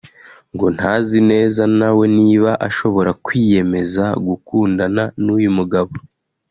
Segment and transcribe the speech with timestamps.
[0.53, 5.93] ngo ntazi neza na we niba ashobora kwiyemeza gukundana n’uyu mugabo